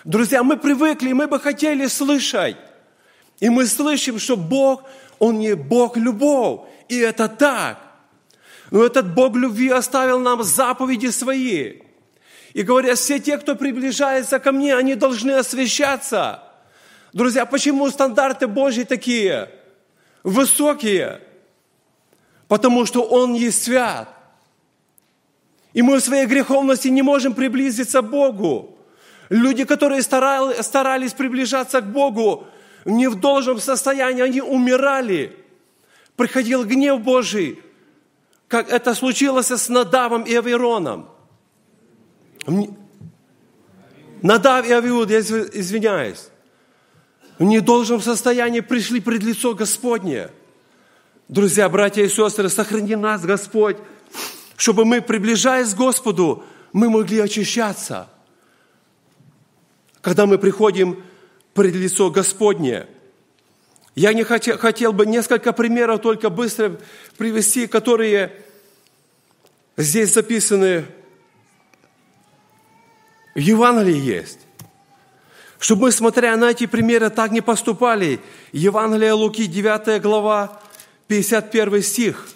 Друзья, 0.04 0.44
мы 0.44 0.58
привыкли, 0.58 1.14
мы 1.14 1.28
бы 1.28 1.40
хотели 1.40 1.88
слышать. 1.88 2.58
И 3.40 3.50
мы 3.50 3.66
слышим, 3.66 4.20
что 4.20 4.38
Бог, 4.38 4.84
Он 5.20 5.40
не 5.40 5.56
Бог 5.56 5.98
любовь. 5.98 6.62
И 6.88 6.98
это 6.98 7.28
так. 7.28 7.80
Но 8.70 8.84
этот 8.84 9.14
Бог 9.14 9.36
любви 9.36 9.70
оставил 9.70 10.20
нам 10.20 10.44
заповеди 10.44 11.08
свои. 11.08 11.82
И 12.54 12.62
говорят, 12.62 13.00
все 13.00 13.20
те, 13.20 13.38
кто 13.38 13.56
приближается 13.56 14.40
ко 14.40 14.52
мне, 14.52 14.76
они 14.76 14.96
должны 14.96 15.32
освящаться. 15.32 16.43
Друзья, 17.14 17.46
почему 17.46 17.90
стандарты 17.92 18.48
Божьи 18.48 18.84
такие 18.84 19.52
высокие? 20.24 21.22
Потому 22.48 22.88
что 22.88 23.04
Он 23.04 23.36
есть 23.36 23.64
свят. 23.64 24.10
И 25.74 25.84
мы 25.84 25.98
в 25.98 26.04
своей 26.04 26.26
греховности 26.26 26.88
не 26.88 27.04
можем 27.04 27.36
приблизиться 27.36 28.02
к 28.02 28.10
Богу. 28.10 28.78
Люди, 29.30 29.64
которые 29.64 30.02
старались 30.02 31.14
приближаться 31.14 31.82
к 31.82 31.92
Богу, 31.92 32.48
не 32.86 33.08
в 33.08 33.16
должном 33.20 33.60
состоянии, 33.60 34.22
они 34.24 34.42
умирали. 34.42 35.38
Приходил 36.16 36.66
гнев 36.66 37.00
Божий, 37.02 37.62
как 38.48 38.70
это 38.70 38.94
случилось 38.96 39.52
с 39.52 39.70
Надавом 39.70 40.24
и 40.24 40.36
Авироном. 40.36 41.10
Надав 44.22 44.68
и 44.68 44.72
Авиуд, 44.72 45.10
я 45.10 45.20
извиняюсь 45.20 46.30
в 47.40 47.44
недолжном 47.44 48.02
состоянии 48.02 48.60
пришли 48.60 49.00
пред 49.00 49.24
лицо 49.24 49.54
Господне. 49.54 50.30
Друзья, 51.28 51.68
братья 51.70 52.04
и 52.04 52.10
сестры, 52.10 52.50
сохрани 52.50 52.96
нас, 52.96 53.22
Господь, 53.24 53.78
чтобы 54.56 54.86
мы, 54.86 55.02
приближаясь 55.02 55.74
к 55.74 55.78
Господу, 55.78 56.44
мы 56.74 56.90
могли 56.90 57.20
очищаться. 57.20 58.08
Когда 60.02 60.26
мы 60.26 60.38
приходим 60.38 61.04
пред 61.54 61.76
лицо 61.76 62.12
Господне, 62.12 62.88
я 63.96 64.14
не 64.14 64.24
хотел, 64.24 64.58
хотел 64.58 64.92
бы 64.92 65.06
несколько 65.06 65.54
примеров 65.54 66.02
только 66.02 66.30
быстро 66.30 66.80
привести, 67.18 67.68
которые 67.68 68.34
здесь 69.78 70.14
записаны 70.14 70.86
в 73.34 73.40
Евангелии 73.40 73.98
есть. 73.98 74.40
Чтобы 75.64 75.84
мы, 75.84 75.92
смотря 75.94 76.36
на 76.36 76.52
эти 76.52 76.66
примеры, 76.66 77.10
так 77.10 77.32
не 77.32 77.40
поступали. 77.40 78.20
Евангелие 78.52 79.14
Луки, 79.14 79.46
9 79.46 80.02
глава, 80.02 80.60
51 81.08 81.82
стих. 81.82 82.28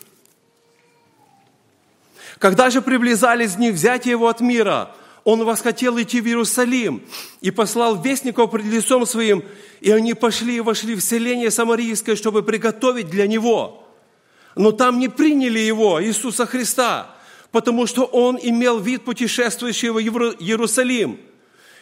Когда 2.40 2.70
же 2.70 2.82
приблизались 2.82 3.56
дни 3.56 3.70
взятия 3.70 4.12
его 4.12 4.30
от 4.30 4.40
мира, 4.40 4.96
он 5.26 5.44
восхотел 5.44 6.02
идти 6.02 6.22
в 6.22 6.26
Иерусалим 6.26 7.04
и 7.42 7.52
послал 7.52 8.02
вестников 8.02 8.50
пред 8.50 8.68
лицом 8.68 9.06
своим, 9.06 9.44
и 9.82 9.92
они 9.92 10.14
пошли 10.14 10.56
и 10.56 10.62
вошли 10.62 10.96
в 10.96 11.02
селение 11.02 11.52
Самарийское, 11.52 12.16
чтобы 12.16 12.44
приготовить 12.44 13.10
для 13.10 13.28
него. 13.28 13.84
Но 14.56 14.72
там 14.72 15.00
не 15.00 15.10
приняли 15.10 15.60
его, 15.60 16.02
Иисуса 16.02 16.46
Христа, 16.46 17.14
потому 17.52 17.88
что 17.88 18.06
он 18.06 18.40
имел 18.42 18.80
вид 18.80 19.04
путешествующего 19.04 20.00
в 20.00 20.42
Иерусалим– 20.42 21.20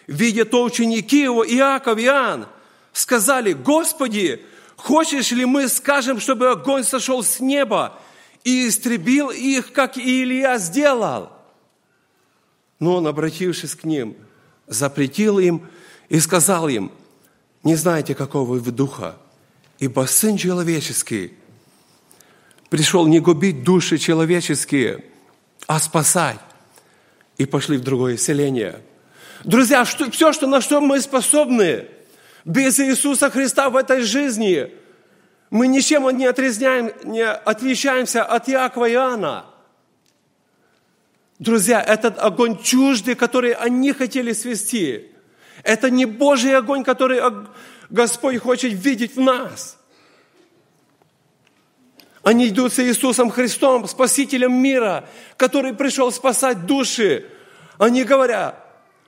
видя 0.07 0.45
то 0.45 0.63
ученики 0.63 1.21
его, 1.21 1.45
Иаков, 1.45 1.99
Иоанн, 1.99 2.47
сказали, 2.93 3.53
Господи, 3.53 4.41
хочешь 4.75 5.31
ли 5.31 5.45
мы 5.45 5.67
скажем, 5.67 6.19
чтобы 6.19 6.49
огонь 6.49 6.83
сошел 6.83 7.23
с 7.23 7.39
неба 7.39 7.99
и 8.43 8.67
истребил 8.67 9.29
их, 9.29 9.71
как 9.71 9.97
и 9.97 10.23
Илья 10.23 10.57
сделал? 10.57 11.31
Но 12.79 12.95
он, 12.95 13.07
обратившись 13.07 13.75
к 13.75 13.83
ним, 13.83 14.15
запретил 14.67 15.39
им 15.39 15.67
и 16.09 16.19
сказал 16.19 16.67
им, 16.67 16.91
не 17.63 17.75
знаете, 17.75 18.13
какого 18.13 18.59
вы 18.59 18.71
духа, 18.71 19.17
ибо 19.79 20.05
Сын 20.05 20.37
Человеческий 20.37 21.33
пришел 22.69 23.07
не 23.07 23.19
губить 23.19 23.63
души 23.63 23.97
человеческие, 23.97 25.03
а 25.67 25.79
спасать. 25.79 26.39
И 27.37 27.45
пошли 27.45 27.77
в 27.77 27.81
другое 27.81 28.17
селение– 28.17 28.81
Друзья, 29.45 29.85
что, 29.85 30.09
все, 30.09 30.33
что, 30.33 30.47
на 30.47 30.59
что 30.59 30.81
мы 30.81 30.99
способны 30.99 31.85
без 32.45 32.79
Иисуса 32.79 33.29
Христа 33.29 33.69
в 33.69 33.75
этой 33.75 34.01
жизни, 34.01 34.73
мы 35.51 35.67
ничем 35.67 36.09
не, 36.17 36.25
отрезняем, 36.25 36.91
не 37.03 37.23
отличаемся 37.23 38.23
от 38.23 38.49
Иакова 38.49 38.89
и 38.89 38.93
Иоанна. 38.93 39.45
Друзья, 41.37 41.79
этот 41.79 42.17
огонь 42.17 42.57
чуждый, 42.63 43.13
который 43.13 43.51
они 43.51 43.93
хотели 43.93 44.33
свести, 44.33 45.11
это 45.61 45.91
не 45.91 46.05
Божий 46.05 46.57
огонь, 46.57 46.83
который 46.83 47.21
Господь 47.91 48.39
хочет 48.39 48.73
видеть 48.73 49.15
в 49.15 49.21
нас. 49.21 49.77
Они 52.23 52.47
идут 52.47 52.73
с 52.73 52.79
Иисусом 52.79 53.29
Христом, 53.29 53.87
Спасителем 53.87 54.53
мира, 54.53 55.07
который 55.37 55.75
пришел 55.75 56.11
спасать 56.11 56.65
души. 56.65 57.27
Они 57.77 58.03
говорят, 58.03 58.64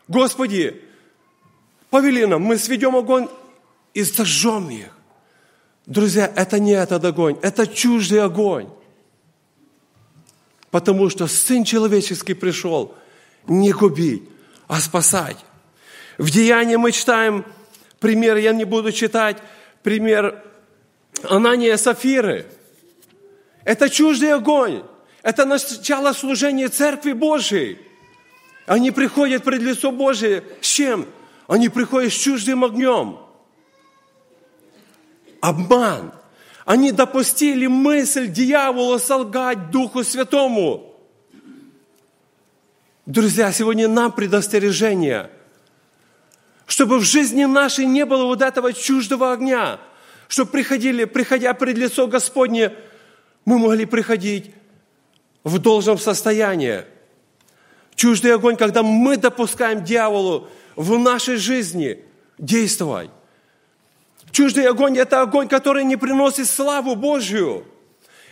Господи, 0.08 0.82
повели 1.90 2.26
нам, 2.26 2.42
мы 2.42 2.58
сведем 2.58 2.96
огонь 2.96 3.28
и 3.94 4.04
зажжем 4.04 4.70
их. 4.70 4.90
Друзья, 5.86 6.32
это 6.36 6.60
не 6.60 6.72
этот 6.72 7.04
огонь, 7.06 7.38
это 7.42 7.66
чуждый 7.66 8.22
огонь. 8.22 8.70
Потому 10.70 11.10
что 11.10 11.28
Сын 11.28 11.64
Человеческий 11.64 12.34
пришел 12.34 12.94
не 13.48 13.72
губить, 13.72 14.24
а 14.68 14.80
спасать. 14.80 15.38
В 16.18 16.30
Деянии 16.30 16.76
мы 16.76 16.92
читаем 16.92 17.46
пример, 18.00 18.38
я 18.38 18.52
не 18.52 18.66
буду 18.66 18.92
читать, 18.92 19.38
пример 19.82 20.44
Анания 21.24 21.78
Сафиры. 21.78 22.46
Это 23.64 23.90
чуждый 23.90 24.34
огонь. 24.34 24.84
Это 25.24 25.46
начало 25.46 26.14
служения 26.14 26.70
Церкви 26.70 27.14
Божией. 27.14 27.80
Они 28.68 28.92
приходят 28.92 29.46
пред 29.46 29.62
лицо 29.62 29.92
Божие 29.92 30.44
с 30.62 30.68
чем? 30.68 31.08
Они 31.48 31.70
приходят 31.70 32.12
с 32.12 32.16
чуждым 32.16 32.66
огнем. 32.66 33.18
Обман. 35.40 36.12
Они 36.66 36.92
допустили 36.92 37.68
мысль 37.68 38.28
дьявола 38.28 38.98
солгать 38.98 39.72
Духу 39.72 40.04
Святому. 40.04 40.94
Друзья, 43.06 43.54
сегодня 43.54 43.88
нам 43.88 44.12
предостережение, 44.12 45.32
чтобы 46.66 47.00
в 47.00 47.04
жизни 47.04 47.46
нашей 47.46 47.86
не 47.86 48.04
было 48.04 48.26
вот 48.26 48.42
этого 48.42 48.74
чуждого 48.74 49.32
огня, 49.32 49.80
чтобы 50.28 50.52
приходили, 50.52 51.06
приходя 51.06 51.54
пред 51.54 51.78
лицо 51.78 52.06
Господне, 52.08 52.74
мы 53.46 53.60
могли 53.60 53.86
приходить 53.86 54.52
в 55.46 55.58
должном 55.58 55.98
состоянии. 55.98 56.84
Чуждый 57.98 58.32
огонь, 58.32 58.58
когда 58.58 58.84
мы 58.84 59.18
допускаем 59.18 59.84
дьяволу 59.84 60.48
в 60.76 61.00
нашей 61.00 61.38
жизни 61.38 62.00
действовать. 62.38 63.10
Чуждый 64.32 64.68
огонь– 64.68 64.96
это 65.00 65.22
огонь, 65.22 65.48
который 65.48 65.84
не 65.84 65.96
приносит 65.96 66.48
славу 66.48 66.96
Божью. 66.96 67.66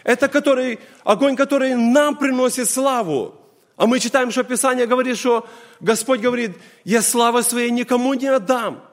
Это 0.03 0.27
который, 0.27 0.79
огонь, 1.03 1.35
который 1.35 1.73
нам 1.73 2.15
приносит 2.15 2.69
славу. 2.69 3.33
А 3.75 3.87
мы 3.87 3.99
читаем, 3.99 4.29
что 4.29 4.43
Писание 4.43 4.85
говорит, 4.85 5.17
что 5.17 5.47
Господь 5.79 6.19
говорит, 6.19 6.51
я 6.83 7.01
славы 7.01 7.41
своей 7.41 7.71
никому 7.71 8.13
не 8.13 8.27
отдам. 8.27 8.83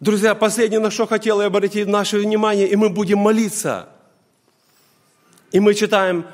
Друзья, 0.00 0.34
последнее, 0.34 0.80
на 0.80 0.90
что 0.90 1.06
хотел 1.06 1.42
я 1.42 1.48
обратить 1.48 1.86
наше 1.86 2.16
внимание, 2.18 2.66
и 2.66 2.76
мы 2.76 2.88
будем 2.88 3.18
молиться. 3.18 3.90
И 5.50 5.60
мы 5.60 5.74
читаем, 5.74 6.24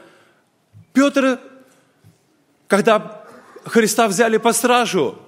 Петр, 0.93 1.41
когда 2.69 3.25
Христа 3.65 4.07
взяли 4.07 4.37
по 4.37 4.53
стражу, 4.53 5.19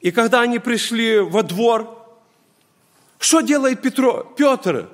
и 0.00 0.12
когда 0.12 0.42
они 0.42 0.60
пришли 0.60 1.18
во 1.18 1.42
двор, 1.42 1.98
что 3.18 3.40
делает 3.40 3.82
Петро, 3.82 4.32
Петр? 4.36 4.88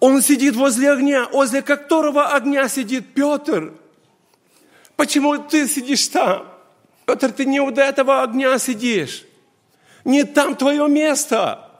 Он 0.00 0.20
сидит 0.22 0.56
возле 0.56 0.90
огня, 0.90 1.28
возле 1.32 1.62
которого 1.62 2.34
огня 2.34 2.68
сидит 2.68 3.14
Петр. 3.14 3.72
Почему 4.96 5.38
ты 5.38 5.68
сидишь 5.68 6.08
там? 6.08 6.48
Петр, 7.06 7.30
ты 7.30 7.44
не 7.44 7.60
у 7.60 7.70
этого 7.70 8.22
огня 8.22 8.58
сидишь. 8.58 9.24
Не 10.04 10.24
там 10.24 10.56
твое 10.56 10.88
место. 10.88 11.70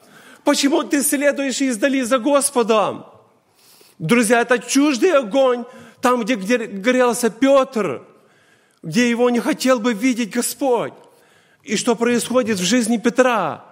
Почему 0.44 0.84
ты 0.84 1.02
следуешь 1.02 1.60
издали 1.60 2.02
за 2.02 2.18
Господом? 2.18 3.06
Друзья, 3.98 4.42
это 4.42 4.58
чуждый 4.58 5.12
огонь, 5.12 5.64
там, 6.00 6.22
где, 6.22 6.34
где 6.34 6.58
горелся 6.58 7.30
Петр, 7.30 8.02
где 8.82 9.10
его 9.10 9.30
не 9.30 9.40
хотел 9.40 9.80
бы 9.80 9.94
видеть 9.94 10.30
Господь. 10.30 10.92
И 11.62 11.76
что 11.76 11.96
происходит 11.96 12.58
в 12.58 12.62
жизни 12.62 12.96
Петра? 12.96 13.64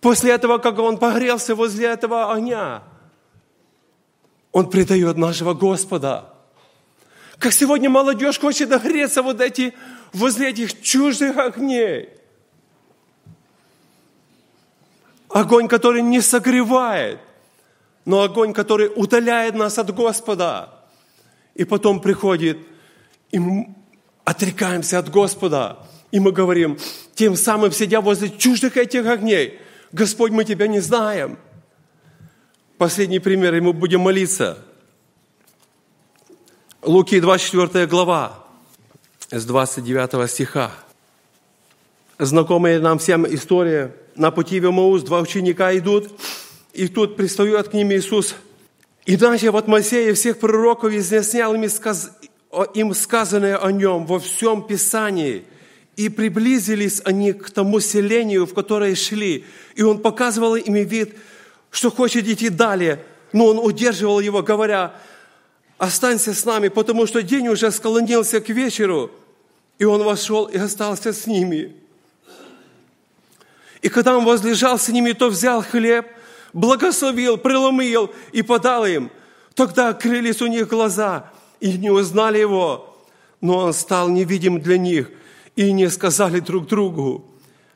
После 0.00 0.32
этого, 0.32 0.58
как 0.58 0.78
он 0.78 0.98
погрелся 0.98 1.54
возле 1.54 1.86
этого 1.86 2.32
огня, 2.32 2.82
он 4.52 4.70
предает 4.70 5.16
нашего 5.16 5.54
Господа. 5.54 6.32
Как 7.38 7.52
сегодня 7.52 7.88
молодежь 7.88 8.38
хочет 8.38 8.70
нагреться 8.70 9.22
вот 9.22 9.40
эти, 9.40 9.74
возле 10.12 10.50
этих 10.50 10.82
чуждых 10.82 11.36
огней. 11.36 12.10
Огонь, 15.28 15.68
который 15.68 16.02
не 16.02 16.20
согревает, 16.20 17.20
но 18.04 18.22
огонь, 18.22 18.52
который 18.52 18.90
удаляет 18.94 19.54
нас 19.54 19.78
от 19.78 19.94
Господа. 19.94 20.79
И 21.54 21.64
потом 21.64 22.00
приходит, 22.00 22.58
и 23.30 23.38
мы 23.38 23.74
отрекаемся 24.24 24.98
от 24.98 25.10
Господа. 25.10 25.78
И 26.10 26.20
мы 26.20 26.32
говорим, 26.32 26.78
тем 27.14 27.36
самым 27.36 27.72
сидя 27.72 28.00
возле 28.00 28.30
чуждых 28.30 28.76
этих 28.76 29.06
огней, 29.06 29.58
Господь, 29.92 30.32
мы 30.32 30.44
Тебя 30.44 30.66
не 30.66 30.80
знаем. 30.80 31.38
Последний 32.78 33.18
пример, 33.18 33.54
и 33.54 33.60
мы 33.60 33.72
будем 33.72 34.00
молиться. 34.00 34.58
Луки 36.82 37.20
24 37.20 37.86
глава, 37.86 38.42
с 39.30 39.44
29 39.44 40.30
стиха. 40.30 40.72
Знакомая 42.18 42.80
нам 42.80 42.98
всем 42.98 43.26
история. 43.26 43.94
На 44.14 44.30
пути 44.30 44.60
в 44.60 44.66
Имаус 44.66 45.02
два 45.02 45.20
ученика 45.20 45.76
идут, 45.76 46.10
и 46.72 46.88
тут 46.88 47.16
пристает 47.16 47.68
к 47.68 47.74
ним 47.74 47.92
Иисус. 47.92 48.34
И 49.06 49.16
начав 49.16 49.54
от 49.54 49.68
Моисея 49.68 50.14
всех 50.14 50.38
пророков 50.38 50.92
изъяснял 50.92 51.54
им, 51.54 51.68
сказ... 51.68 52.10
им 52.74 52.94
сказанное 52.94 53.56
о 53.56 53.72
нем 53.72 54.06
во 54.06 54.18
всем 54.18 54.66
Писании– 54.66 55.44
и 56.00 56.08
приблизились 56.08 57.02
они 57.04 57.34
к 57.34 57.50
тому 57.50 57.78
селению, 57.78 58.46
в 58.46 58.54
которое 58.54 58.94
шли. 58.94 59.44
И 59.74 59.82
он 59.82 59.98
показывал 59.98 60.56
им 60.56 60.74
вид, 60.74 61.14
что 61.70 61.90
хочет 61.90 62.26
идти 62.26 62.48
далее. 62.48 63.04
Но 63.34 63.46
он 63.48 63.58
удерживал 63.58 64.18
его, 64.18 64.42
говоря, 64.42 64.94
останься 65.76 66.32
с 66.32 66.46
нами, 66.46 66.68
потому 66.68 67.06
что 67.06 67.22
день 67.22 67.48
уже 67.48 67.70
склонился 67.70 68.40
к 68.40 68.48
вечеру. 68.48 69.10
И 69.78 69.84
он 69.84 70.02
вошел 70.02 70.46
и 70.46 70.56
остался 70.56 71.12
с 71.12 71.26
ними. 71.26 71.76
И 73.82 73.90
когда 73.90 74.16
он 74.16 74.24
возлежал 74.24 74.78
с 74.78 74.88
ними, 74.88 75.12
то 75.12 75.28
взял 75.28 75.62
хлеб, 75.62 76.06
благословил, 76.52 77.36
преломил 77.36 78.10
и 78.32 78.42
подал 78.42 78.86
им. 78.86 79.10
Тогда 79.54 79.88
открылись 79.88 80.42
у 80.42 80.46
них 80.46 80.68
глаза, 80.68 81.30
и 81.60 81.76
не 81.76 81.90
узнали 81.90 82.38
его, 82.38 82.96
но 83.40 83.58
он 83.58 83.72
стал 83.72 84.08
невидим 84.08 84.60
для 84.60 84.78
них– 84.78 85.10
и 85.56 85.72
не 85.72 85.90
сказали 85.90 86.40
друг 86.40 86.66
другу, 86.66 87.24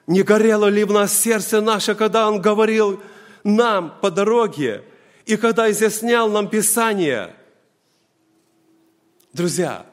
не 0.06 0.22
горело 0.22 0.66
ли 0.66 0.84
в 0.84 0.92
нас 0.92 1.12
сердце 1.18 1.60
наше, 1.60 1.94
когда 1.94 2.28
Он 2.28 2.40
говорил 2.40 3.02
нам 3.42 3.94
по 4.00 4.10
дороге, 4.10 4.84
и 5.26 5.36
когда 5.36 5.70
изъяснял 5.70 6.30
нам 6.30 6.48
Писание. 6.48 7.34
Друзья, 9.34 9.84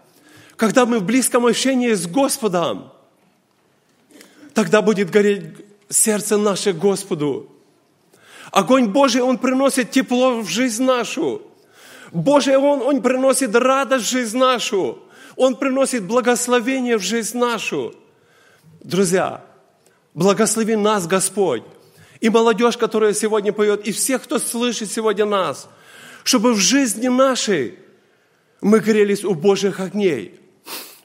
когда 0.56 0.86
мы 0.86 1.00
в 1.00 1.04
близком 1.04 1.46
общении 1.46 1.94
с 1.94 2.08
Господом, 2.08 2.94
тогда 4.54 4.82
будет 4.82 5.10
гореть 5.10 5.56
сердце 5.90 6.38
наше 6.38 6.72
Господу. 6.72 7.50
Огонь 8.52 8.90
Божий, 8.90 9.22
Он 9.22 9.38
приносит 9.38 9.92
тепло 9.92 10.42
в 10.42 10.50
жизнь 10.50 10.84
нашу. 10.84 11.42
Божий 12.12 12.58
Он, 12.58 12.82
Он 12.82 13.02
приносит 13.02 13.56
радость 13.56 14.06
в 14.06 14.10
жизнь 14.10 14.38
нашу. 14.38 15.00
Он 15.38 15.56
приносит 15.56 16.04
благословение 16.04 16.98
в 16.98 17.02
жизнь 17.02 17.38
нашу. 17.38 17.96
Друзья, 18.82 19.44
благослови 20.14 20.76
нас 20.76 21.08
Господь. 21.08 21.64
И 22.20 22.30
молодежь, 22.30 22.78
которая 22.78 23.14
сегодня 23.14 23.54
поет, 23.54 23.88
и 23.88 23.92
всех, 23.92 24.24
кто 24.24 24.38
слышит 24.38 24.92
сегодня 24.92 25.26
нас, 25.26 25.68
чтобы 26.24 26.54
в 26.54 26.58
жизни 26.58 27.08
нашей 27.08 27.80
мы 28.60 28.80
грелись 28.80 29.24
у 29.24 29.34
Божьих 29.34 29.80
огней, 29.80 30.40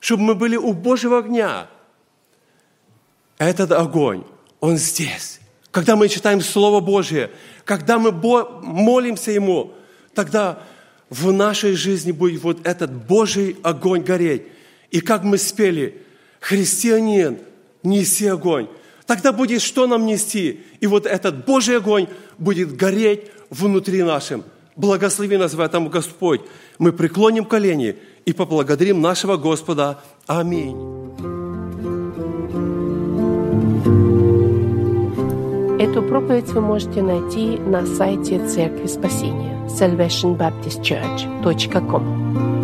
чтобы 0.00 0.24
мы 0.24 0.34
были 0.34 0.56
у 0.56 0.72
Божьего 0.72 1.18
огня. 1.18 1.68
Этот 3.38 3.72
огонь, 3.72 4.24
он 4.60 4.76
здесь. 4.76 5.40
Когда 5.76 5.94
мы 5.94 6.08
читаем 6.08 6.40
Слово 6.40 6.80
Божье, 6.80 7.30
когда 7.66 7.98
мы 7.98 8.10
молимся 8.10 9.30
Ему, 9.30 9.74
тогда 10.14 10.60
в 11.10 11.30
нашей 11.32 11.74
жизни 11.74 12.12
будет 12.12 12.42
вот 12.42 12.66
этот 12.66 12.90
Божий 12.90 13.58
огонь 13.62 14.00
гореть. 14.00 14.44
И 14.90 15.02
как 15.02 15.22
мы 15.22 15.36
спели, 15.36 16.00
христианин, 16.40 17.40
неси 17.82 18.26
огонь. 18.26 18.68
Тогда 19.04 19.32
будет 19.32 19.60
что 19.60 19.86
нам 19.86 20.06
нести? 20.06 20.62
И 20.80 20.86
вот 20.86 21.04
этот 21.04 21.44
Божий 21.44 21.76
огонь 21.76 22.06
будет 22.38 22.74
гореть 22.74 23.24
внутри 23.50 24.02
нашем. 24.02 24.44
Благослови 24.76 25.36
нас 25.36 25.52
в 25.52 25.60
этом 25.60 25.90
Господь. 25.90 26.40
Мы 26.78 26.90
преклоним 26.90 27.44
колени 27.44 27.98
и 28.24 28.32
поблагодарим 28.32 29.02
нашего 29.02 29.36
Господа. 29.36 30.02
Аминь. 30.26 31.05
Эту 35.78 36.02
проповедь 36.02 36.48
вы 36.52 36.62
можете 36.62 37.02
найти 37.02 37.58
на 37.58 37.84
сайте 37.84 38.38
Церкви 38.46 38.86
Спасения 38.86 39.52
salvationbaptistchurch.com. 39.68 42.55